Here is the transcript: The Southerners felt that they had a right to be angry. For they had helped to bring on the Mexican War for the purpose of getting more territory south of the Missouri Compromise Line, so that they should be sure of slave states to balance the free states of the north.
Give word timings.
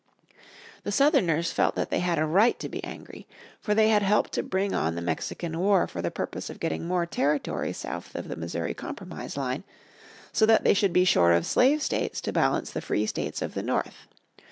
The 0.81 0.91
Southerners 0.91 1.51
felt 1.51 1.75
that 1.75 1.91
they 1.91 1.99
had 1.99 2.17
a 2.17 2.25
right 2.25 2.57
to 2.57 2.67
be 2.67 2.83
angry. 2.83 3.27
For 3.59 3.75
they 3.75 3.89
had 3.89 4.01
helped 4.01 4.31
to 4.33 4.41
bring 4.41 4.73
on 4.73 4.95
the 4.95 5.01
Mexican 5.03 5.55
War 5.59 5.85
for 5.85 6.01
the 6.01 6.09
purpose 6.09 6.49
of 6.49 6.59
getting 6.59 6.87
more 6.87 7.05
territory 7.05 7.71
south 7.71 8.15
of 8.15 8.27
the 8.27 8.35
Missouri 8.35 8.73
Compromise 8.73 9.37
Line, 9.37 9.63
so 10.33 10.47
that 10.47 10.63
they 10.63 10.73
should 10.73 10.91
be 10.91 11.05
sure 11.05 11.33
of 11.33 11.45
slave 11.45 11.83
states 11.83 12.19
to 12.21 12.33
balance 12.33 12.71
the 12.71 12.81
free 12.81 13.05
states 13.05 13.43
of 13.43 13.53
the 13.53 13.61
north. 13.61 14.07